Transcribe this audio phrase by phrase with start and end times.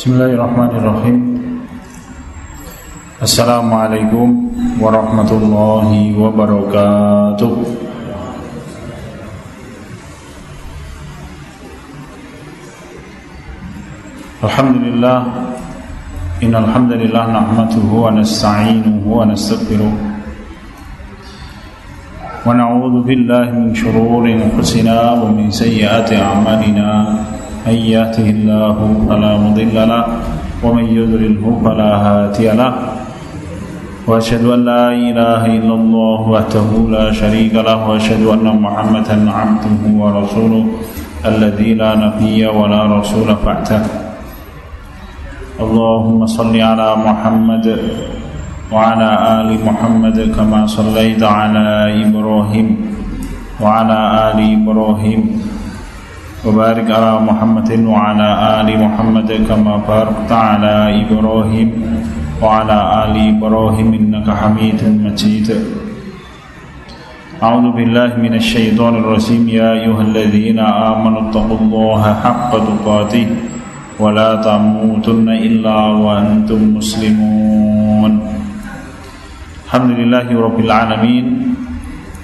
[0.00, 1.16] Bismillahirrahmanirrahim.
[3.20, 4.48] Assalamualaikum
[4.80, 7.52] warahmatullahi wabarakatuh.
[14.40, 15.20] Alhamdulillah
[16.40, 19.92] Innal hamdalillah nahmaduhu wa nasta'inuhu wa nastaghfiruh.
[22.48, 27.20] Wa na'udzu billahi min shururi anfusina wa min sayyiati a'malina
[27.66, 28.76] من يهده الله
[29.08, 30.04] فلا مضل له
[30.64, 32.72] ومن يضلله فلا هادي له.
[34.08, 40.64] وأشهد أن لا إله إلا الله وحده لا شريك له وأشهد أن محمدا عبده ورسوله
[41.26, 43.82] الذي لا نبي ولا رسول بعده.
[45.60, 47.66] اللهم صل على محمد
[48.72, 51.66] وعلى آل محمد كما صليت على
[52.08, 52.68] إبراهيم
[53.60, 55.20] وعلى آل إبراهيم.
[56.40, 58.28] وبارك على محمد وعلى
[58.60, 61.68] آل محمد كما باركت على إبراهيم
[62.42, 65.48] وعلى آل إبراهيم إنك حميد مجيد.
[67.42, 69.48] أعوذ بالله من الشيطان الرجيم.
[69.48, 73.26] يا أيها الذين آمنوا اتقوا الله حق تقاته
[74.00, 78.12] ولا تموتن إلا وأنتم مسلمون.
[79.68, 81.49] الحمد لله رب العالمين.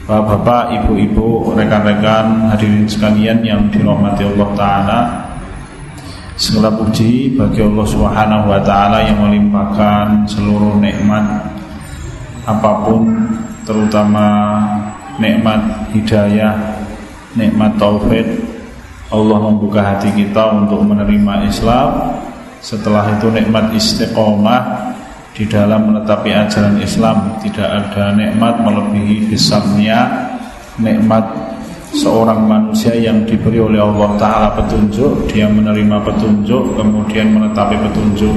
[0.07, 5.01] Bapak-bapak, ibu-ibu, rekan-rekan, hadirin sekalian yang dirahmati Allah Ta'ala.
[6.39, 11.27] Segala puji bagi Allah Subhanahu Wa Ta'ala yang melimpahkan seluruh nikmat
[12.47, 13.03] Apa pun
[13.67, 14.63] terutama
[15.19, 16.55] nikmat hidayah,
[17.35, 18.47] nikmat taufik
[19.11, 22.15] Allah membuka hati kita untuk menerima Islam.
[22.63, 24.95] Setelah itu nikmat istiqomah
[25.37, 30.09] di dalam menetapi ajaran Islam tidak ada nikmat melebihi besarnya
[30.81, 31.29] nikmat
[31.93, 38.33] seorang manusia yang diberi oleh Allah Ta'ala petunjuk dia menerima petunjuk kemudian menetapi petunjuk.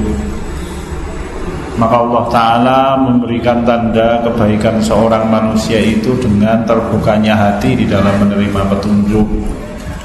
[1.80, 8.76] Maka Allah Ta'ala memberikan tanda kebaikan seorang manusia itu dengan terbukanya hati di dalam menerima
[8.76, 9.24] petunjuk.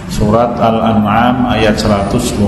[0.07, 2.39] Surat Al-An'am ayat 125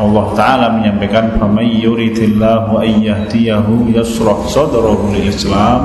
[0.00, 5.80] Allah taala menyampaikan فَمَنْ يُرِدِ اللَّهُ أَنْ يَهْدِيَهُ يَسْرَحْ صَدْرَهُ Islam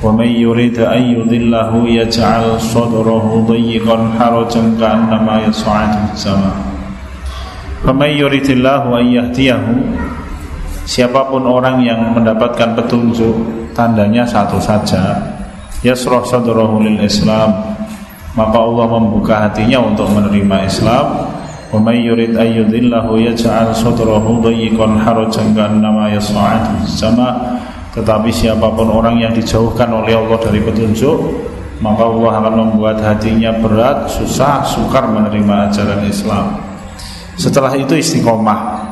[0.00, 6.52] وَمَنْ man أَنْ an yudillahu yaj'al sadrahu dayyiqan harajan ka'annama yas'adu fis sama
[10.88, 13.36] siapa pun orang yang mendapatkan petunjuk
[13.76, 15.16] tandanya satu saja
[15.84, 17.76] yasrah sadrahu lil Islam
[18.36, 21.06] maka Allah membuka hatinya untuk menerima Islam.
[21.71, 27.35] ومن يريد أن يضله يجعل صدره ضيقا حرجا كأنما يصعد في السماء
[27.91, 31.19] tetapi siapapun orang yang dijauhkan oleh Allah dari petunjuk
[31.83, 36.61] maka Allah akan membuat hatinya berat, susah, sukar menerima ajaran Islam.
[37.35, 38.85] Setelah itu istiqomah.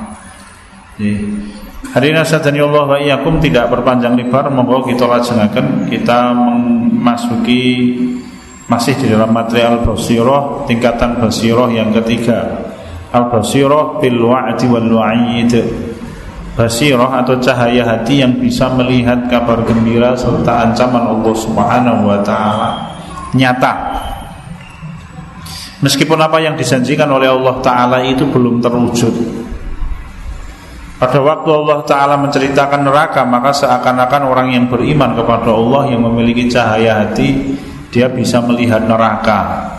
[1.90, 7.96] Hari ini dan Allah wa iyakum tidak berpanjang lebar Monggo kita lajengaken kita memasuki
[8.75, 12.67] masih di dalam material basiroh tingkatan basiroh yang ketiga.
[13.15, 15.55] Al basiroh bil wa'di wal wa'id.
[16.59, 22.71] Basiroh atau cahaya hati yang bisa melihat kabar gembira serta ancaman Allah Subhanahu wa taala.
[23.35, 23.73] Nyata.
[25.83, 29.15] Meskipun apa yang dijanjikan oleh Allah taala itu belum terwujud.
[30.95, 36.47] Pada waktu Allah Ta'ala menceritakan neraka Maka seakan-akan orang yang beriman kepada Allah Yang memiliki
[36.47, 37.59] cahaya hati
[37.95, 39.71] dia bisa melihat neraka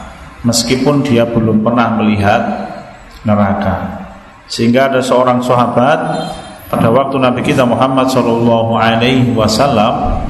[0.48, 2.42] meskipun dia belum pernah melihat
[3.28, 4.08] neraka.
[4.48, 6.00] Sehingga ada seorang sahabat
[6.72, 10.24] pada waktu Nabi kita Muhammad Shallallahu Alaihi Wasallam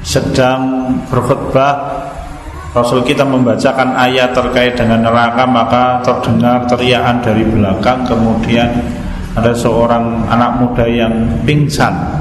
[0.00, 2.00] sedang berkhutbah
[2.72, 8.70] Rasul kita membacakan ayat terkait dengan neraka maka terdengar teriakan dari belakang kemudian
[9.34, 12.17] ada seorang anak muda yang pingsan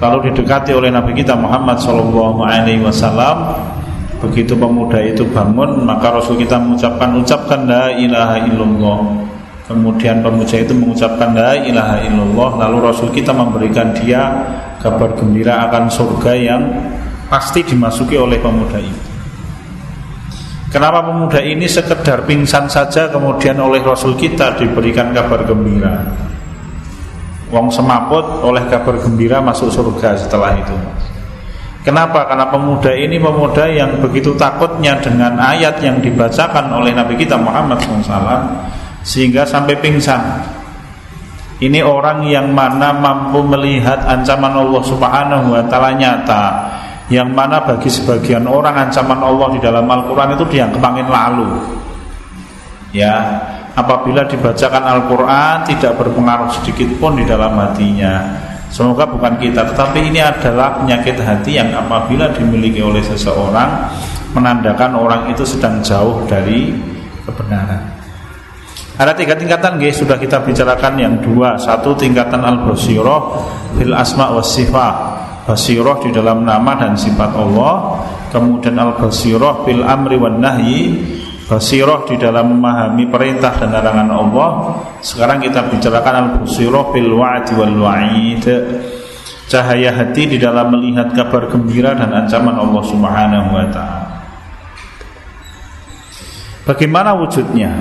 [0.00, 3.60] Lalu didekati oleh Nabi kita Muhammad Shallallahu Alaihi Wasallam.
[4.20, 9.00] Begitu pemuda itu bangun, maka Rasul kita mengucapkan ucapkan la ilaha illallah.
[9.64, 12.50] Kemudian pemuda itu mengucapkan la ilaha illallah.
[12.64, 14.28] Lalu Rasul kita memberikan dia
[14.80, 16.62] kabar gembira akan surga yang
[17.28, 19.10] pasti dimasuki oleh pemuda itu.
[20.70, 26.08] Kenapa pemuda ini sekedar pingsan saja kemudian oleh Rasul kita diberikan kabar gembira?
[27.50, 30.74] Wong semaput oleh kabar gembira masuk surga setelah itu.
[31.82, 32.28] Kenapa?
[32.28, 37.80] Karena pemuda ini pemuda yang begitu takutnya dengan ayat yang dibacakan oleh Nabi kita Muhammad
[37.82, 38.70] SAW
[39.00, 40.20] sehingga sampai pingsan.
[41.60, 46.44] Ini orang yang mana mampu melihat ancaman Allah Subhanahu wa taala nyata.
[47.10, 51.48] Yang mana bagi sebagian orang ancaman Allah di dalam Al-Qur'an itu dianggap angin lalu.
[52.94, 53.34] Ya,
[53.80, 58.48] apabila dibacakan Al-Quran tidak berpengaruh sedikit pun di dalam hatinya.
[58.70, 63.90] Semoga bukan kita Tetapi ini adalah penyakit hati yang apabila dimiliki oleh seseorang
[64.30, 66.70] Menandakan orang itu sedang jauh dari
[67.26, 67.82] kebenaran.
[68.94, 71.02] Ada tiga tingkatan guys Sudah kita bicarakan.
[71.02, 73.42] Yang dua Satu tingkatan al-basiroh
[73.74, 74.94] Fil asma wa sifat
[75.50, 78.06] Basiroh di dalam nama dan sifat Allah.
[78.30, 80.94] Kemudian al-basiroh Fil amri wa nahyi
[81.50, 84.50] Basiroh di dalam memahami perintah dan larangan Allah
[85.02, 88.46] Sekarang kita bicarakan Al-Basiroh bil wa'di wal wa'id
[89.50, 94.22] Cahaya hati di dalam melihat kabar gembira dan ancaman Allah Subhanahu wa taala.
[96.62, 97.74] Bagaimana wujudnya?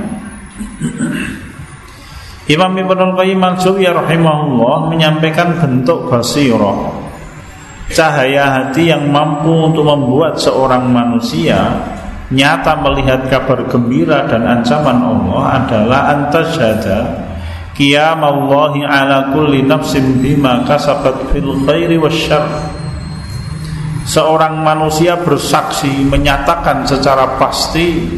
[2.49, 7.05] Imam Ibnu Qayyim al-Jauziyah rahimahullah menyampaikan bentuk basirah
[7.93, 11.69] cahaya hati yang mampu untuk membuat seorang manusia
[12.29, 16.99] nyata melihat kabar gembira dan ancaman Allah adalah antasyada
[17.73, 22.77] qiyamallahi ala kulli nafsin bima kasabat fil khairi wasyarr.
[24.09, 28.09] Seorang manusia bersaksi menyatakan secara pasti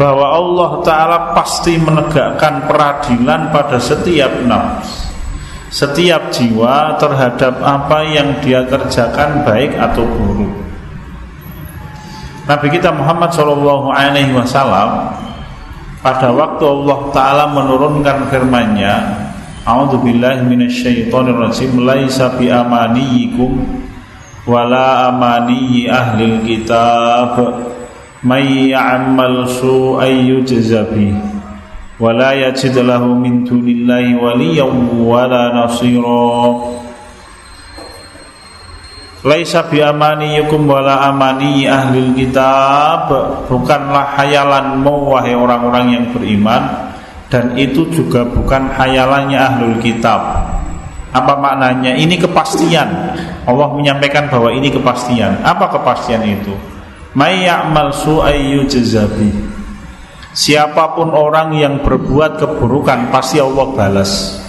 [0.00, 5.12] bahwa Allah Ta'ala pasti menegakkan peradilan pada setiap nafs
[5.68, 10.64] Setiap jiwa terhadap apa yang dia kerjakan baik atau buruk
[12.44, 15.16] Nabi kita Muhammad Shallallahu Alaihi Wasallam
[16.04, 18.96] pada waktu Allah Taala menurunkan firman-Nya,
[19.64, 23.64] A'udzubillahi minasyaitonirrajim laisa bi amaniyikum
[24.44, 27.40] wala amaniyi ahli kitab.
[28.20, 30.84] May ya'mal su'ay yujza
[31.96, 36.36] wala yajid lahu min dunillahi waliyyan wala nasira
[39.24, 43.08] Laisa bi amaniyukum wala amani ahli kitab.
[43.48, 46.92] Bukanlah hayalanmu wahai orang-orang yang beriman.
[47.32, 50.20] Dan itu juga bukan hayalannya ahlul kitab.
[51.16, 51.96] Apa maknanya?
[51.96, 53.16] Ini kepastian.
[53.48, 55.40] Allah menyampaikan bahwa ini kepastian.
[55.40, 56.52] Apa kepastian itu?
[57.14, 59.30] May ya'mal su'ayyu jazabi
[60.34, 64.42] Siapa pun orang yang berbuat keburukan Pasti Allah balas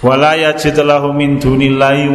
[0.00, 2.08] wala yajid lahu min dunillahi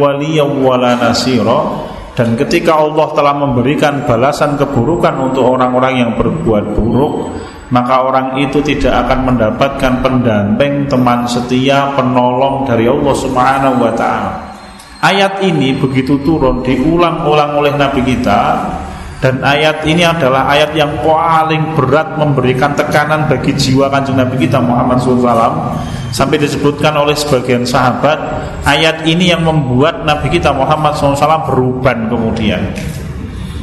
[2.16, 7.14] dan ketika Allah telah memberikan balasan keburukan untuk orang-orang yang berbuat buruk
[7.70, 14.32] maka orang itu tidak akan mendapatkan pendamping teman setia penolong dari Allah Subhanahu wa taala.
[15.02, 18.64] Ayat ini begitu turun diulang-ulang oleh nabi kita
[19.16, 24.60] dan ayat ini adalah ayat yang paling berat memberikan tekanan bagi jiwa kanjeng Nabi kita
[24.60, 25.72] Muhammad SAW
[26.12, 28.16] Sampai disebutkan oleh sebagian sahabat
[28.68, 32.60] Ayat ini yang membuat Nabi kita Muhammad SAW beruban kemudian.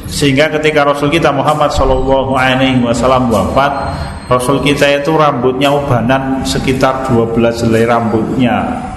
[0.10, 2.38] Sehingga ketika Rasul kita Muhammad SAW
[3.30, 3.74] wafat
[4.30, 8.93] Rasul kita itu rambutnya ubanan sekitar 12 helai rambutnya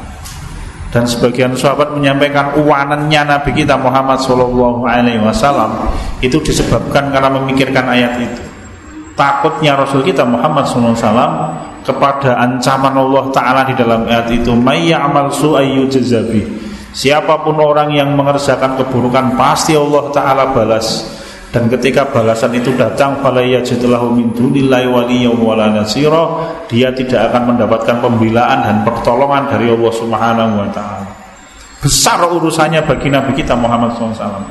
[0.97, 5.93] dan sebagian sahabat menyampaikan uwanannya Nabi kita Muhammad Shallallahu Alaihi Wasallam
[6.25, 8.41] itu disebabkan karena memikirkan ayat itu.
[9.13, 11.33] Takutnya Rasul kita Muhammad Alaihi Wasallam
[11.85, 14.57] kepada ancaman Allah Taala di dalam ayat itu
[14.91, 16.43] amal su'ayyu jazabi
[16.91, 21.07] siapa pun orang yang mengerjakan keburukan pasti Allah Taala balas
[21.55, 23.23] dan ketika balasan itu datang
[26.67, 31.11] dia tidak akan mendapatkan pembelaan dan pertolongan dari Allah Subhanahu wa taala.
[31.79, 34.43] Besar urusannya bagi nabi kita Muhammad SAW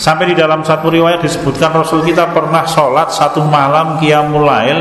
[0.00, 4.80] sampai di dalam satu riwayat disebutkan Rasul kita pernah sholat satu malam qiyamul lail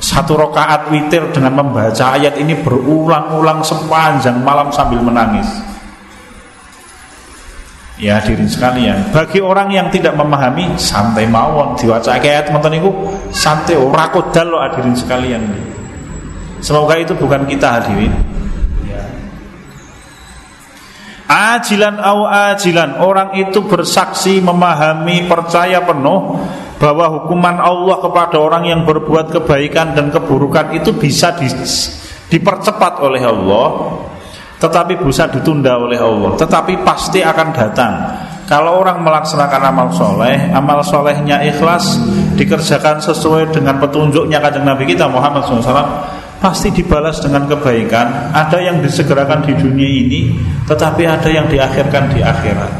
[0.00, 5.44] satu rakaat witir dengan membaca ayat ini berulang-ulang sepanjang malam sambil menangis
[8.00, 13.76] Ya hadirin sekalian, bagi orang yang tidak memahami santai mawon diwaca ayat ngoten niku santai
[13.76, 15.44] ora kodal lo hadirin sekalian.
[16.64, 18.08] Semoga itu bukan kita hadirin.
[18.88, 19.04] Ya.
[21.28, 26.42] Ajilan au ajilan Orang itu bersaksi memahami percaya penuh
[26.80, 31.46] Bahwa hukuman Allah kepada orang yang berbuat kebaikan dan keburukan itu bisa di,
[32.32, 33.68] dipercepat oleh Allah
[34.60, 36.36] tetapi bisa ditunda oleh Allah.
[36.36, 37.94] Tetapi pasti akan datang.
[38.44, 42.02] Kalau orang melaksanakan amal soleh amal solehnya ikhlas
[42.34, 45.86] dikerjakan sesuai dengan petunjuknya kanjeng Nabi kita Muhammad SAW
[46.42, 48.34] pasti dibalas dengan kebaikan.
[48.34, 50.20] Ada yang disegerakan di dunia ini
[50.66, 52.72] tetapi ada yang diakhirkan di akhirat.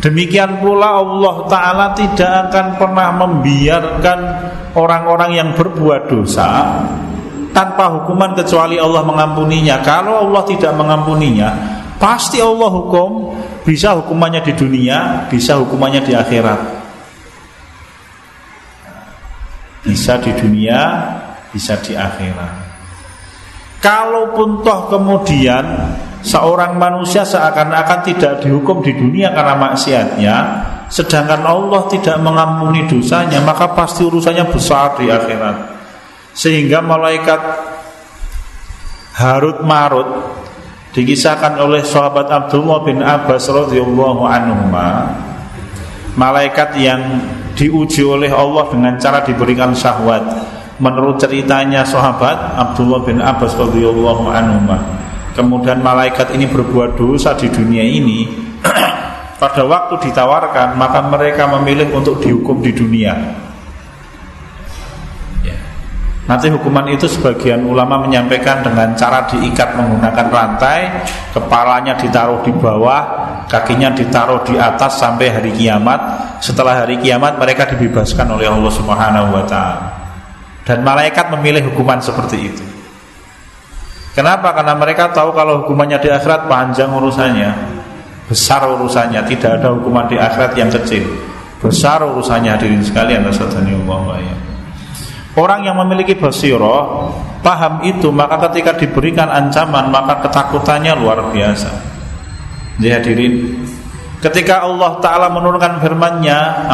[0.00, 4.18] Demikian pula Allah Ta'ala tidak akan pernah membiarkan
[4.72, 6.80] orang-orang yang berbuat dosa
[7.50, 9.82] tanpa hukuman kecuali Allah mengampuninya.
[9.82, 11.48] Kalau Allah tidak mengampuninya,
[12.00, 16.60] pasti Allah hukum, bisa hukumannya di dunia, bisa hukumannya di akhirat.
[19.80, 20.80] Bisa di dunia,
[21.50, 22.52] bisa di akhirat.
[23.80, 25.64] Kalaupun toh kemudian
[26.20, 30.36] seorang manusia seakan-akan tidak dihukum di dunia karena maksiatnya,
[30.92, 35.79] sedangkan Allah tidak mengampuni dosanya, maka pasti urusannya besar di akhirat.
[36.32, 37.40] Sehingga malaikat
[39.20, 40.08] Harut Marut
[40.90, 44.74] dikisahkan oleh sahabat Abdullah bin Abbas radhiyallahu anhu
[46.18, 47.22] malaikat yang
[47.54, 50.24] diuji oleh Allah dengan cara diberikan syahwat
[50.82, 54.66] menurut ceritanya sahabat Abdullah bin Abbas radhiyallahu anhu
[55.38, 58.26] kemudian malaikat ini berbuat dosa di dunia ini
[59.42, 63.16] pada waktu ditawarkan maka mereka memilih untuk dihukum di dunia.
[66.30, 71.02] Nanti hukuman itu sebagian ulama menyampaikan dengan cara diikat menggunakan rantai
[71.34, 73.02] Kepalanya ditaruh di bawah
[73.50, 75.98] Kakinya ditaruh di atas sampai hari kiamat
[76.38, 80.00] Setelah hari kiamat mereka dibebaskan oleh Allah Subhanahu wa Ta'ala
[80.70, 82.64] dan malaikat memilih hukuman seperti itu.
[84.14, 84.54] Kenapa?
[84.54, 87.50] Karena mereka tahu kalau hukumannya di akhirat panjang urusannya,
[88.30, 91.06] besar urusannya, tidak ada hukuman di akhirat yang kecil.
[91.58, 94.49] Besar urusannya hadirin sekalian ya.
[95.38, 101.70] Orang yang memiliki basiro paham itu maka ketika diberikan ancaman maka ketakutannya luar biasa.
[102.80, 103.34] Jadi hadirin,
[104.18, 106.66] ketika Allah taala menurunkan firman-Nya.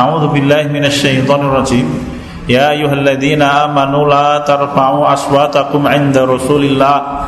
[2.46, 7.26] Ya ayyuhalladzina amanu la tarfa'u aswatakum 'inda Rasulillah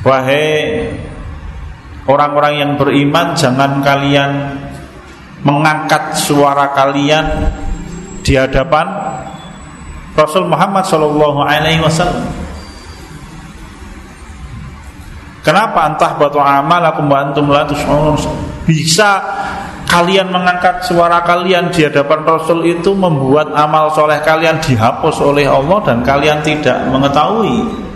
[0.00, 0.88] Wahai
[2.08, 4.56] orang-orang yang beriman jangan kalian
[5.44, 7.24] mengangkat suara kalian
[8.20, 8.86] di hadapan
[10.14, 12.26] Rasul Muhammad sallallahu alaihi wasallam.
[15.40, 17.64] Kenapa antah batu amalakum wa antum la
[18.68, 19.10] Bisa
[19.88, 25.80] kalian mengangkat suara kalian di hadapan Rasul itu membuat amal soleh kalian dihapus oleh Allah
[25.82, 27.88] dan kalian tidak mengetahui.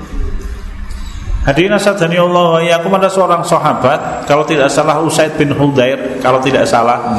[1.45, 6.41] Hadirin asadani Allah ya aku ada seorang sahabat kalau tidak salah Usaid bin Hudair kalau
[6.41, 7.13] tidak salah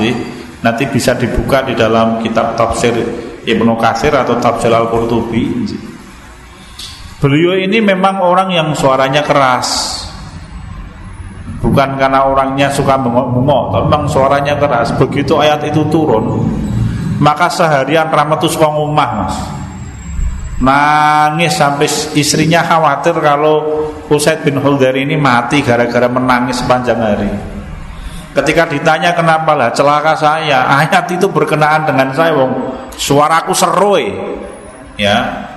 [0.66, 2.98] nanti bisa dibuka di dalam kitab tafsir
[3.46, 5.70] Ibnu Katsir atau tafsir Al-Qurtubi.
[7.22, 10.02] Beliau ini memang orang yang suaranya keras,
[11.66, 14.94] Bukan karena orangnya suka bengok-bengok Memang suaranya keras.
[15.02, 16.46] Begitu ayat itu turun
[17.18, 19.36] Maka seharian ramatus wong umah mas.
[20.62, 27.55] Nangis sampai istrinya khawatir kalau Usaid bin Huldar ini mati gara-gara menangis sepanjang hari
[28.36, 32.52] Ketika ditanya kenapa lah celaka saya Ayat itu berkenaan dengan saya wong.
[33.00, 33.96] Suaraku seru
[34.96, 35.52] Ya.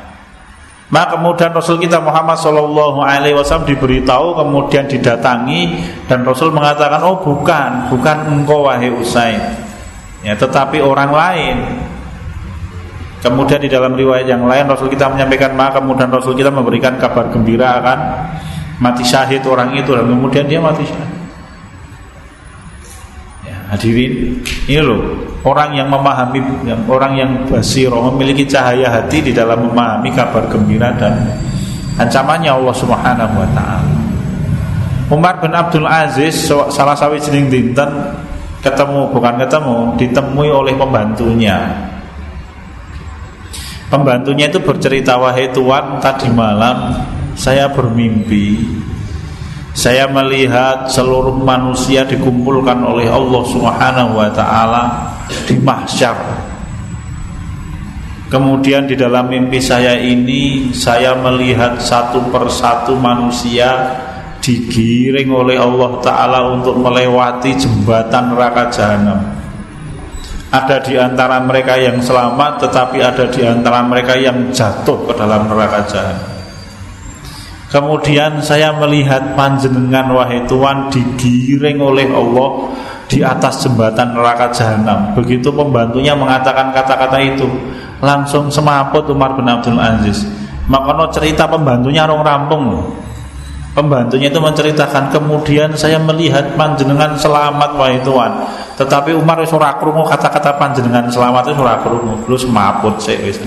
[0.89, 7.21] Maka kemudian Rasul kita Muhammad Shallallahu Alaihi Wasallam diberitahu, kemudian didatangi dan Rasul mengatakan, oh
[7.21, 9.37] bukan, bukan engkau wahai Usaid,
[10.25, 11.57] ya, tetapi orang lain.
[13.21, 17.27] Kemudian di dalam riwayat yang lain Rasul kita menyampaikan maka kemudian Rasul kita memberikan kabar
[17.35, 17.99] gembira akan
[18.79, 19.91] mati syahid orang itu.
[19.91, 21.18] Dan kemudian dia mati syahid.
[23.69, 26.41] Hadirin, ini loh orang yang memahami
[26.89, 31.37] orang yang basiro memiliki cahaya hati di dalam memahami kabar gembira dan
[32.01, 33.93] ancamannya Allah Subhanahu wa taala.
[35.09, 37.91] Umar bin Abdul Aziz salah satu jenis dinten
[38.61, 41.69] ketemu bukan ketemu ditemui oleh pembantunya.
[43.89, 46.93] Pembantunya itu bercerita wahai tuan tadi malam
[47.33, 48.61] saya bermimpi
[49.79, 55.15] saya melihat seluruh manusia dikumpulkan oleh Allah Subhanahu wa taala
[55.47, 56.19] di mahsyar.
[58.27, 63.95] Kemudian di dalam mimpi saya ini saya melihat satu persatu manusia
[64.43, 69.21] digiring oleh Allah taala untuk melewati jembatan neraka jahanam.
[70.51, 75.47] Ada di antara mereka yang selamat tetapi ada di antara mereka yang jatuh ke dalam
[75.47, 76.38] neraka jahanam.
[77.69, 82.73] Kemudian saya melihat panjenengan wahai Tuhan digiring oleh Allah
[83.09, 85.13] di atas jembatan neraka jahanam.
[85.13, 87.45] Begitu pembantunya mengatakan kata-kata itu,
[88.01, 90.25] langsung semaput Umar bin Abdul Aziz.
[90.69, 92.65] Makanya cerita pembantunya orang rampung.
[93.77, 98.33] Pembantunya itu menceritakan kemudian saya melihat panjenengan selamat wahai Tuhan.
[98.81, 103.39] Tetapi Umar wis ora kata-kata panjenengan selamat itu ora krungu, terus semaput sik wis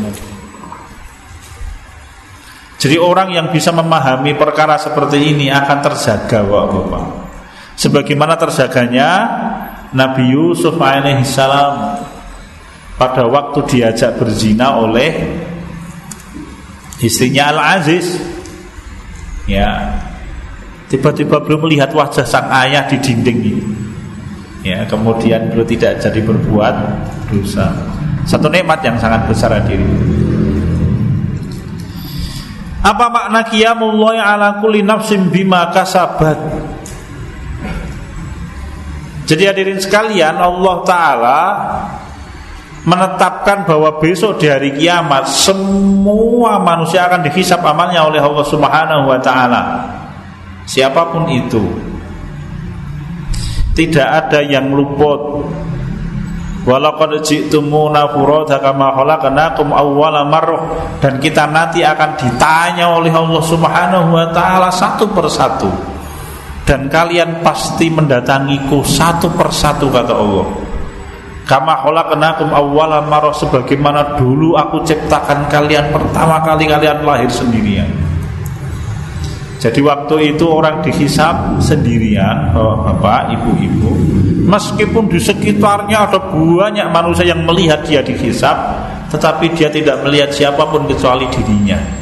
[2.82, 7.06] jadi orang yang bisa memahami perkara seperti ini akan terjaga Bapak.
[7.78, 9.10] Sebagaimana terjaganya
[9.94, 12.02] Nabi Yusuf alaihissalam
[12.98, 15.14] pada waktu diajak berzina oleh
[17.06, 18.18] istrinya Al-Aziz.
[19.46, 20.02] Ya.
[20.90, 23.66] Tiba-tiba belum melihat wajah sang ayah di dinding ini.
[24.66, 26.76] Ya, kemudian beliau tidak jadi berbuat
[27.30, 27.78] dosa.
[28.26, 30.21] Satu nikmat yang sangat besar hadirin.
[32.82, 36.38] Apa makna qiyamullah ala kulli nafsin bima kasabat?
[39.30, 41.40] Jadi hadirin sekalian Allah Ta'ala
[42.82, 49.20] menetapkan bahwa besok di hari kiamat semua manusia akan dihisap amalnya oleh Allah Subhanahu wa
[49.22, 49.62] taala.
[50.66, 51.62] Siapa pun itu.
[53.78, 55.46] Tidak ada yang luput.
[56.62, 64.14] Walaqad ji'tumuna furada kama khalaqnakum awwala marrah dan kita nanti akan ditanya oleh Allah Subhanahu
[64.14, 65.70] wa taala satu persatu.
[66.62, 70.48] Dan kalian pasti mendatangiku satu persatu kata Allah.
[71.50, 78.01] Kama khalaqnakum awwala marrah sebagaimana dulu aku ciptakan kalian pertama kali kalian lahir sendirian.
[79.62, 83.94] Jadi waktu itu orang dihisap sendirian, oh, bapak, ibu-ibu.
[84.42, 88.58] Meskipun di sekitarnya ada banyak manusia yang melihat dia dihisap,
[89.14, 92.01] tetapi dia tidak melihat siapa pun kecuali dirinya.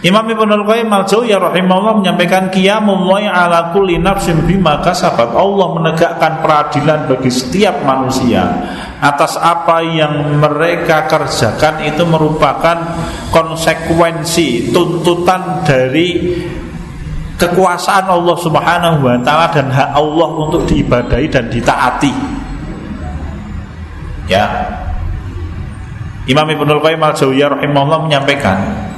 [0.00, 5.36] Imam Ibnu Qayyim al-Jauziyah rahimahullah menyampaikan qiyamullahi ala kulli nafsin bima kasabat.
[5.36, 8.48] Allah menegakkan peradilan bagi setiap manusia
[9.04, 12.80] atas apa yang mereka kerjakan itu merupakan
[13.28, 16.32] konsekuensi tuntutan dari
[17.36, 22.12] kekuasaan Allah Subhanahu wa taala dan hak Allah untuk diibadahi dan ditaati.
[24.32, 24.48] Ya.
[26.24, 28.88] Imam Ibnu Qayyim al-Jauziyah rahimahullah menyampaikan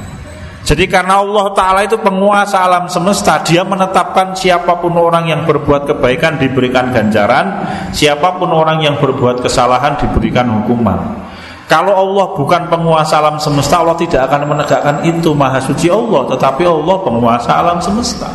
[0.63, 5.91] jadi karena Allah Ta'ala itu penguasa alam semesta Dia menetapkan siapa pun orang yang berbuat
[5.91, 11.19] kebaikan diberikan ganjaran Siapa pun orang yang berbuat kesalahan diberikan hukuman.
[11.67, 16.63] Kalau Allah bukan penguasa alam semesta Allah tidak akan menegakkan itu Maha suci Allah Tetapi
[16.63, 18.31] Allah penguasa alam semesta.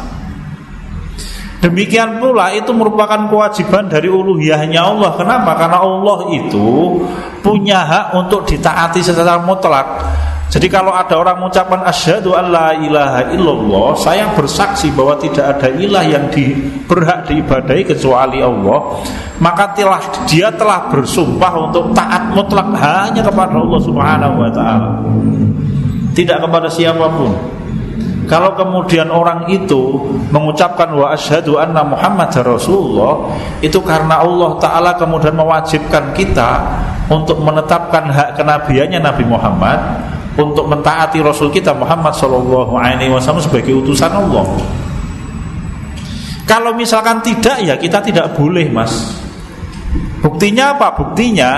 [1.59, 5.11] Demikian pula itu merupakan kewajiban dari uluhiyahnya Allah.
[5.19, 5.59] Kenapa?
[5.59, 7.03] Karena Allah itu
[7.43, 10.07] punya hak untuk ditaati secara mutlak
[10.49, 16.01] jadi kalau ada orang mengucapkan asyhadu alla ilaha illallah, saya bersaksi bahwa tidak ada ilah
[16.09, 16.57] yang di,
[16.89, 18.97] berhak diibadahi kecuali Allah,
[19.45, 24.91] maka telah dia telah bersumpah untuk taat mutlak hanya kepada Allah Subhanahu wa taala.
[26.17, 27.33] Tidak kepada siapa pun.
[28.25, 35.33] Kalau kemudian orang itu mengucapkan wa asyhadu anna Muhammad Rasulullah itu karena Allah taala kemudian
[35.37, 36.61] mewajibkan kita
[37.09, 39.81] untuk menetapkan hak kenabiannya Nabi Muhammad
[40.39, 44.47] untuk mentaati Rasul kita Muhammad Shallallahu Alaihi Wasallam sebagai utusan Allah.
[46.47, 49.19] Kalau misalkan tidak ya kita tidak boleh mas.
[50.19, 50.99] Buktinya apa?
[50.99, 51.51] Buktinya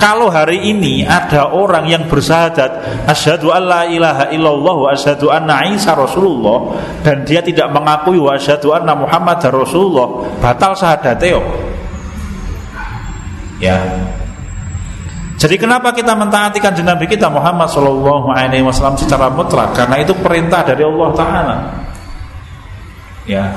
[0.00, 5.92] kalau hari ini ada orang yang bersahadat asyhadu alla ilaha illallah wa asyhadu anna Isa
[5.92, 11.40] Rasulullah dan dia tidak mengakui wa asyhadu anna Muhammad Rasulullah, batal syahadatnya.
[13.60, 13.76] Ya,
[15.36, 19.76] jadi kenapa kita mentaati kanjeng Nabi kita Muhammad Shallallahu Alaihi Wasallam secara mutlak?
[19.76, 21.56] Karena itu perintah dari Allah Taala.
[23.28, 23.52] Ya,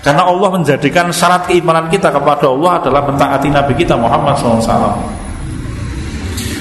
[0.00, 4.94] karena Allah menjadikan syarat keimanan kita kepada Allah adalah mentaati Nabi kita Muhammad SAW.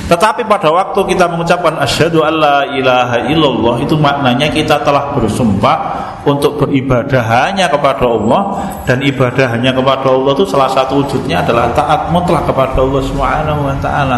[0.07, 5.77] Tetapi pada waktu kita mengucapkan asyhadu alla ilaha illallah itu maknanya kita telah bersumpah
[6.23, 11.75] untuk beribadah hanya kepada Allah dan ibadah hanya kepada Allah itu salah satu wujudnya adalah
[11.75, 14.17] taat mutlak kepada Allah Subhanahu wa taala.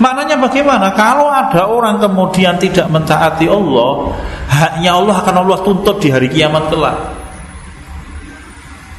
[0.00, 0.96] Maknanya bagaimana?
[0.96, 4.16] Kalau ada orang kemudian tidak mentaati Allah,
[4.48, 6.96] haknya Allah akan Allah tuntut di hari kiamat kelak.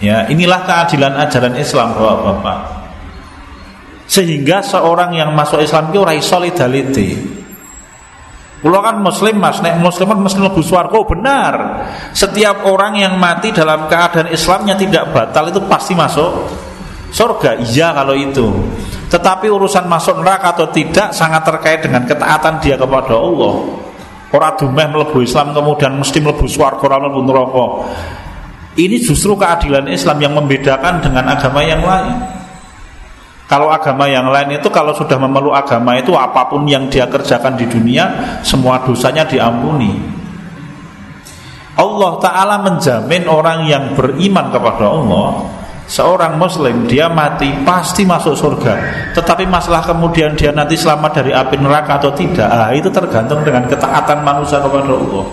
[0.01, 2.59] Ya, inilah keadilan ajaran Islam Bapak-bapak.
[4.05, 7.09] Sehingga seorang yang masuk Islam itu ora solidarity
[8.61, 11.81] Kulo kan muslim mas, nek muslim mesti lebih suarco benar.
[12.13, 16.45] Setiap orang yang mati dalam keadaan Islamnya tidak batal itu pasti masuk
[17.09, 17.57] surga.
[17.57, 18.53] Iya kalau itu.
[19.12, 23.54] Tetapi urusan masuk neraka atau tidak sangat terkait dengan ketaatan dia kepada Allah.
[24.32, 27.65] Orang dumeh melebu Islam kemudian mesti melebu suarco ora mlebu neraka.
[28.80, 32.15] Ini justru keadilan Islam yang membedakan dengan agama yang lain.
[33.52, 37.60] Kalau agama yang lain itu kalau sudah memeluk agama itu apa pun yang dia kerjakan
[37.60, 39.91] di dunia semua dosanya diampuni.
[41.76, 45.60] Allah Ta'ala menjamin orang yang beriman kepada Allah
[45.91, 48.73] Seorang muslim dia mati pasti masuk surga
[49.12, 53.67] Tetapi masalah kemudian dia nanti selamat dari api neraka atau tidak ah, Itu tergantung dengan
[53.67, 55.27] ketaatan manusia kepada Allah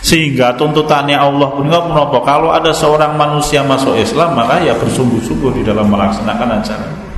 [0.00, 5.62] Sehingga tuntutannya Allah pun menopo Kalau ada seorang manusia masuk Islam Maka ya bersungguh-sungguh di
[5.68, 7.08] dalam melaksanakan ajaran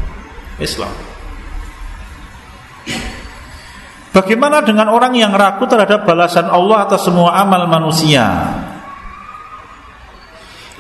[0.61, 0.93] Islam.
[4.11, 8.27] Bagaimana dengan orang yang ragu terhadap balasan Allah atas semua amal manusia?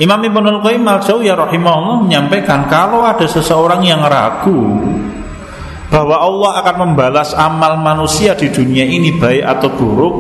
[0.00, 4.80] Imam Ibnu Qayyim al-Jauziyah rahimahullah menyampaikan kalau ada seseorang yang ragu
[5.92, 10.14] bahwa Allah akan membalas amal manusia di dunia ini baik atau buruk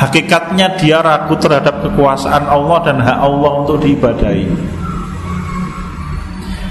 [0.00, 4.48] hakikatnya dia ragu terhadap kekuasaan Allah dan hak Allah untuk diibadahi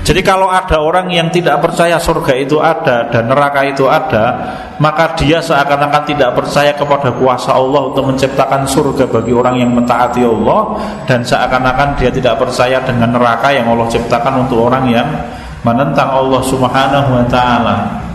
[0.09, 5.13] jadi kalau ada orang yang tidak percaya surga itu ada dan neraka itu ada Maka
[5.13, 10.81] dia seakan-akan tidak percaya kepada kuasa Allah untuk menciptakan surga bagi orang yang mentaati Allah
[11.05, 15.05] Dan seakan-akan dia tidak percaya dengan neraka yang Allah ciptakan untuk orang yang
[15.61, 18.08] menentang Allah subhanahu wa ta'ala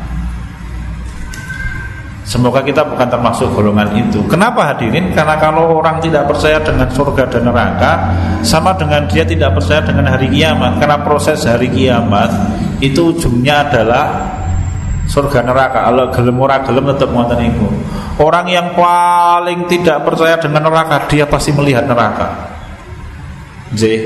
[2.25, 4.25] Semoga kita bukan termasuk golongan itu.
[4.33, 5.13] Kenapa hadirin?
[5.13, 7.93] Karena kalau orang tidak percaya dengan surga dan neraka,
[8.41, 10.81] sama dengan dia tidak percaya dengan hari kiamat.
[10.81, 12.33] Karena proses hari kiamat
[12.81, 14.05] itu ujungnya adalah
[15.05, 15.85] surga neraka.
[15.85, 17.69] Kalau gelem ora gelem tetap ngoten iku.
[18.17, 22.57] Orang yang paling tidak percaya dengan neraka, dia pasti melihat neraka.
[23.77, 24.01] J.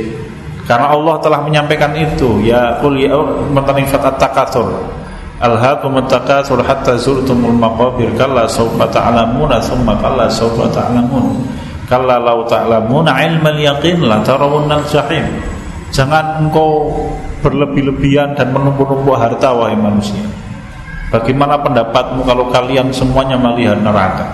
[0.66, 3.14] Karena Allah telah menyampaikan itu, ya qul ya
[3.54, 4.97] mentanifat at-takatsur
[5.38, 11.46] Alhaakum takatsur hatta zurtumul maqabir kalla sawfa ta'lamuna thumma kalla sawfa ta'lamun.
[11.86, 15.38] Kalla law ta'lamuna ilmal yaqin la tarawunnal jahim.
[15.94, 16.90] Jangan engkau
[17.38, 20.26] berlebih-lebihan dan menumpuk-numpuk harta wahai manusia.
[21.14, 24.26] Bagaimana pendapatmu kalau kalian semuanya melihat neraka?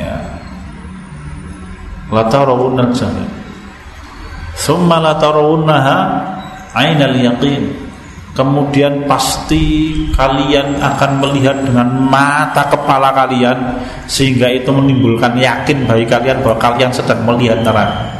[0.00, 0.16] Ya.
[2.08, 3.28] La tarawunnal jahim.
[4.56, 5.96] Thumma la tarawunnaha
[6.72, 7.87] ainal yaqin
[8.38, 13.58] Kemudian pasti kalian akan melihat dengan mata kepala kalian
[14.06, 18.14] Sehingga itu menimbulkan yakin bagi kalian bahwa kalian sedang melihat neraka.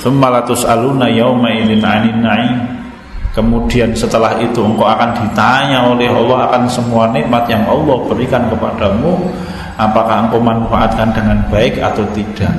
[0.00, 2.56] Aluna na'im.
[3.36, 9.20] Kemudian setelah itu engkau akan ditanya oleh Allah akan semua nikmat yang Allah berikan kepadamu
[9.80, 12.52] Apakah engkau manfaatkan dengan baik atau tidak.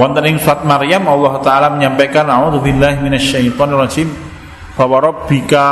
[0.00, 4.31] Wonten ing Maryam Allah taala menyampaikan a'udzubillahi minasyaitonirrajim
[4.72, 5.64] Fawarabbika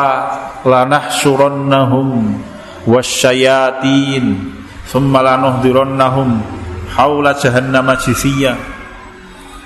[0.65, 2.37] lanahsurannahum
[2.85, 4.53] wasyayatin
[4.89, 6.45] thumma lanuhdirannahum
[6.93, 8.61] haula jahannam jisiyya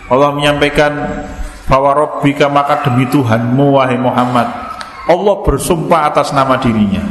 [0.07, 0.93] Allah menyampaikan
[1.67, 4.65] Fawarabbika maka demi Tuhanmu wahai Muhammad
[5.05, 7.05] Allah bersumpah atas nama dirinya.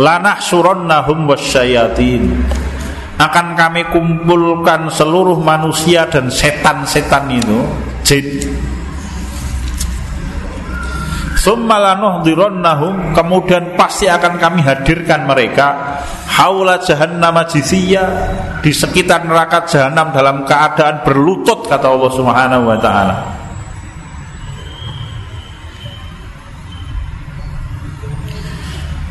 [0.00, 2.32] Lanahsurannahum wasyayatin.
[3.18, 7.60] Akan kami kumpulkan seluruh manusia dan setan-setan itu
[8.06, 8.46] jin
[13.14, 18.04] Kemudian pasti akan kami hadirkan mereka haula jahannam jisiyya
[18.58, 23.37] di sekitar neraka jahanam dalam keadaan berlutut kata Allah Subhanahu wa taala.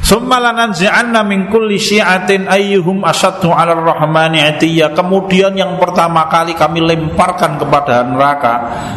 [0.07, 4.95] Summalananzi'anna min kulli syi'atin ayyuhum asyaddu 'ala rahmani atiyya.
[4.95, 8.53] Kemudian yang pertama kali kami lemparkan kepada neraka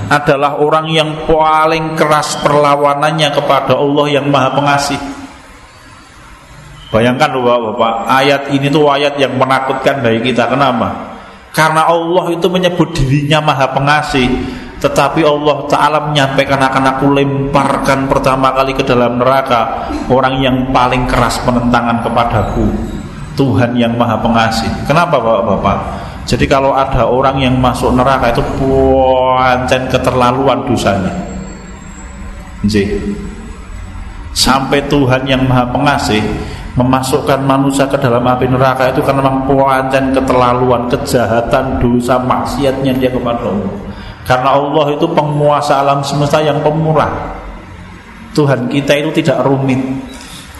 [0.06, 5.00] adalah orang yang paling keras perlawanannya kepada Allah yang Maha Pengasih.
[6.94, 10.46] Bayangkan Bapak-bapak, ayat ini tuh ayat yang menakutkan bagi kita.
[10.46, 11.18] Kenapa?
[11.50, 14.30] Karena Allah itu menyebut dirinya Maha Pengasih
[14.80, 21.04] tetapi Allah Ta'ala menyampaikan akan aku lemparkan pertama kali ke dalam neraka Orang yang paling
[21.04, 22.64] keras penentangan kepadaku
[23.36, 24.68] Tuhan yang maha pengasih.
[24.84, 25.78] Kenapa bapak-bapak?
[26.28, 31.12] Jadi kalau ada orang yang masuk neraka itu Puancen keterlaluan dosanya.
[32.64, 32.96] Jadi
[34.32, 36.24] Sampai Tuhan yang maha pengasih
[36.80, 43.12] Memasukkan manusia ke dalam api neraka itu Karena memang puancen keterlaluan Kejahatan, dosa, maksiatnya dia
[43.12, 43.89] kepada Allah
[44.30, 47.34] karena Allah itu penguasa alam semesta yang pemurah.
[48.30, 49.82] Tuhan kita itu tidak rumit.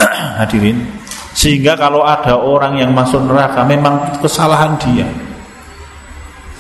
[0.43, 0.91] Hadirin.
[1.31, 5.07] Sehingga kalau ada orang yang masuk neraka memang kesalahan dia.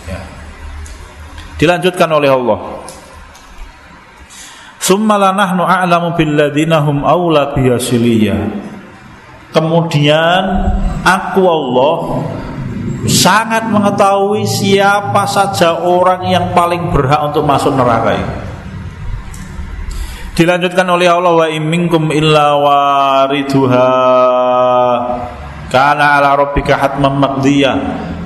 [0.06, 0.22] Ya.
[1.58, 2.78] Dilanjutkan oleh Allah.
[5.66, 6.14] A'lamu
[9.50, 10.42] Kemudian
[11.02, 11.98] aku Allah
[13.08, 18.36] sangat mengetahui siapa saja orang yang paling berhak untuk masuk neraka ini.
[20.36, 23.92] Dilanjutkan oleh Allah wa imminkum illa wariduha
[25.68, 27.20] kana ala rabbika hatman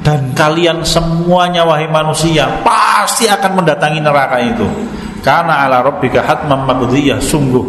[0.04, 4.66] dan kalian semuanya wahai manusia pasti akan mendatangi neraka itu.
[5.24, 6.68] Karena ala rabbika hatman
[7.18, 7.64] sungguh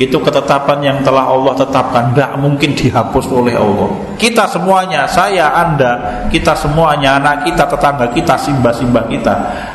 [0.00, 2.16] itu ketetapan yang telah Allah tetapkan.
[2.16, 3.92] Tidak mungkin dihapus oleh Allah.
[4.16, 9.34] Kita semuanya saya anda kita semuanya anak kita tetangga kita simbah-simbah kita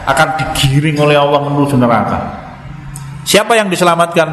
[0.10, 2.18] akan digiring oleh Allah menuju neraka.
[3.28, 4.30] Siapa yang diselamatkan?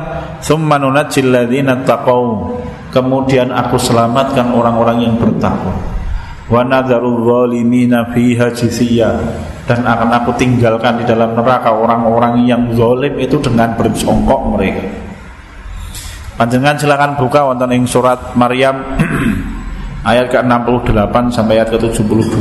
[2.94, 5.75] Kemudian aku selamatkan orang-orang yang bertakwa.
[9.64, 15.04] Dan akan aku tinggalkan di dalam neraka orang-orang yang zalim itu dengan berjongkok mereka
[16.35, 18.83] Panjenengan silakan buka wonten ing surat Maryam
[20.11, 22.35] ayat ke-68 sampai ayat ke-72.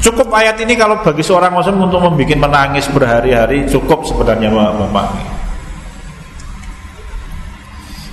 [0.00, 5.12] Cukup ayat ini kalau bagi seorang muslim untuk membuat menangis berhari-hari cukup sebenarnya Bapak.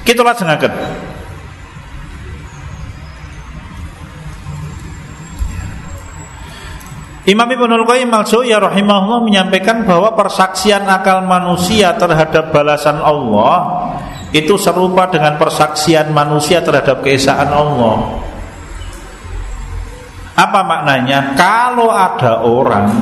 [0.04, 1.07] Kita lajengaken.
[7.28, 13.92] Imam Ibnu Qayyim al-Jauziyyah rahimahullah menyampaikan bahwa persaksian akal manusia terhadap balasan Allah
[14.32, 18.24] itu serupa dengan persaksian manusia terhadap keesaan Allah.
[20.40, 21.36] Apa maknanya?
[21.36, 22.96] Kalau ada orang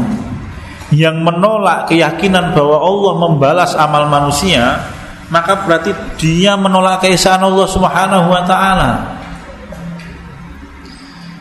[0.90, 4.90] yang menolak keyakinan bahwa Allah membalas amal manusia,
[5.30, 9.15] maka berarti dia menolak keesaan Allah Subhanahu wa taala.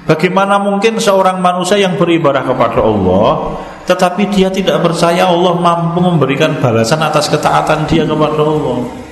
[0.05, 3.57] Bagaimana mungkin seorang manusia yang beribadah kepada Allah
[3.89, 9.04] Tetapi dia tidak percaya Allah mampu memberikan balasan atas ketaatan dia kepada Allah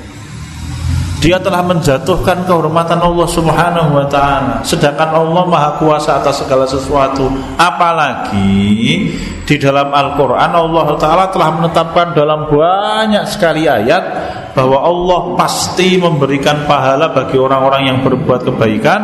[1.23, 7.31] Dia telah menjatuhkan kehormatan Allah subhanahu wa ta'ala Sedangkan Allah maha kuasa atas segala sesuatu
[7.55, 9.07] Apalagi
[9.47, 14.03] di dalam Al-Quran Allah Ta'ala telah menetapkan dalam banyak sekali ayat
[14.51, 19.01] Bahwa Allah pasti memberikan pahala bagi orang-orang yang berbuat kebaikan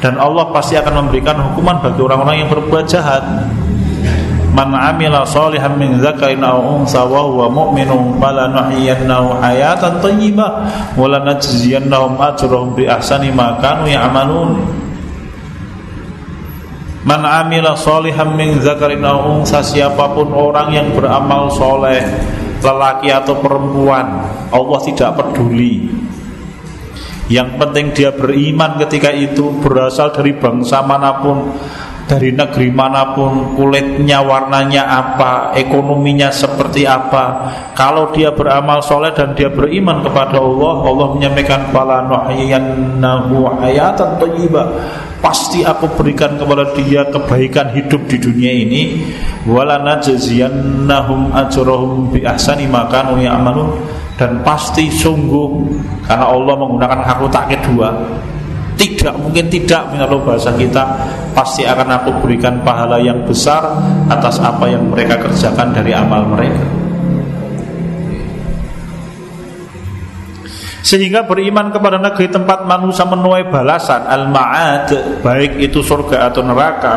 [0.00, 3.22] dan Allah pasti akan memberikan hukuman bagi orang-orang yang berbuat jahat.
[4.50, 10.50] Man amila salihan min dzakarin aw unsa wa huwa mu'minun falanuhyiyannahu hayatan thayyibah
[10.98, 14.50] wa lanajziyannahum ajrahum bi ahsani ma kanu ya'malun.
[17.06, 22.02] Man amila salihan min dzakarin aw unsa siapa pun orang yang beramal soleh
[22.60, 24.06] lelaki atau perempuan
[24.52, 25.88] Allah tidak peduli
[27.30, 31.54] yang penting dia beriman ketika itu berasal dari bangsa mana pun
[32.10, 37.46] dari negeri mana pun kulitnya warnanya apa ekonominya seperti apa.
[37.78, 44.66] Kalau dia beramal soleh dan dia beriman kepada Allah Allah menyampaikan pala nuhyiyannahu hayatan thayyibah.
[45.22, 49.06] Pasti aku berikan kepada dia kebaikan hidup di dunia ini.
[49.46, 53.86] Wala najziyannahum ajrahum bi ahsani ma ya'malun.
[54.18, 55.48] Dan pasti sungguh
[56.10, 57.88] karena Allah menggunakan hak tak kedua
[58.80, 59.92] tidak mungkin tidak.
[59.92, 60.80] Menurut bahasa kita
[61.36, 63.60] pasti akan aku berikan pahala yang besar
[64.08, 66.64] atas apa yang mereka kerjakan dari amal mereka.
[70.80, 74.08] Sehingga beriman kepada negeri tempat manusia menuai balasan.
[74.08, 76.94] Al-ma'ad baik itu surga atau neraka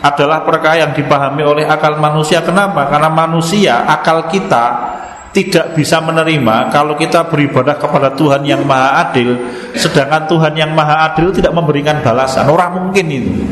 [0.00, 2.40] adalah perkara yang dipahami oleh akal manusia.
[2.40, 2.88] Kenapa?
[2.88, 4.96] karena manusia akal kita
[5.36, 9.36] tidak bisa menerima kalau kita beribadah kepada Tuhan yang maha adil
[9.76, 12.48] sedangkan Tuhan yang maha adil tidak memberikan balasan.
[12.48, 13.44] Orang mungkin itu.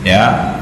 [0.00, 0.56] Ya.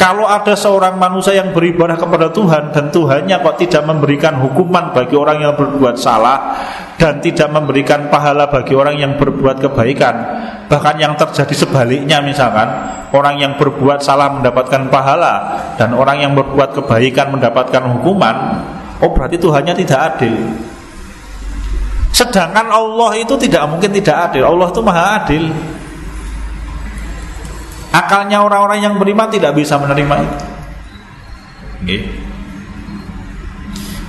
[0.00, 5.16] Kalau ada seorang manusia yang beribadah kepada Tuhan dan Tuhannya kok tidak memberikan hukuman bagi
[5.16, 6.52] orang yang berbuat salah
[7.00, 10.16] dan tidak memberikan pahala bagi orang yang berbuat kebaikan
[10.68, 12.68] bahkan yang terjadi sebaliknya misalkan
[13.16, 15.34] orang yang berbuat salah mendapatkan pahala
[15.80, 18.36] dan orang yang berbuat kebaikan mendapatkan hukuman
[19.04, 20.34] Oh berarti Tuhannya tidak adil.
[22.16, 24.48] Sedangkan Allah itu tidak mungkin tidak adil.
[24.48, 25.44] Allah itu maha adil.
[27.92, 30.36] Akalnya orang-orang yang beriman tidak bisa menerima itu.
[31.84, 32.00] Okay.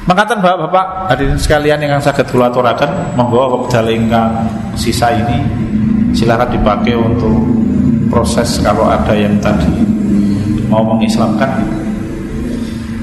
[0.08, 3.91] Mengatakan bapak-bapak hadirin sekalian yang sakit kula aturaken monggo wekdal
[4.80, 5.43] sisa ini
[6.15, 7.43] silahkan dipakai untuk
[8.08, 9.67] proses kalau ada yang tadi
[10.71, 11.60] mau mengislamkan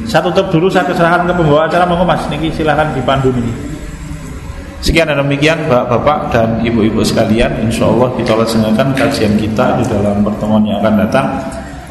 [0.04, 1.88] saya tutup dulu, saya keserahkan ke pembawa acara.
[1.88, 3.74] Monggo Mas, niki silahkan dipandu ini.
[4.84, 7.64] Sekian dan demikian Bapak-bapak dan Ibu-ibu sekalian.
[7.64, 11.40] Insya Allah kita laksanakan kajian kita Di dalam pertemuan yang akan datang.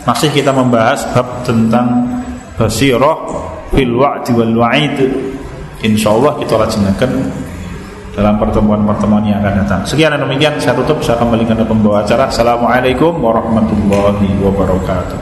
[0.06, 2.06] Masih kita membahas bab tentang
[2.54, 4.98] Basiroh Fil wa'di wal wa'id.
[5.82, 7.12] Insya Allah kita laksanakan
[8.14, 9.82] Dalam pertemuan-pertemuan yang akan datang.
[9.90, 11.02] Sekian dan demikian saya tutup.
[11.02, 12.30] Saya kembalikan ke pembawa acara.
[12.30, 15.18] Assalamualaikum warahmatullahi wabarakatuh